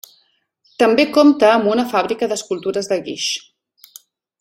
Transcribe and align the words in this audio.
També 0.83 1.05
compta 1.17 1.53
amb 1.57 1.71
una 1.75 1.87
fàbrica 1.95 2.33
d'escultures 2.33 2.93
de 2.95 3.01
guix. 3.11 3.31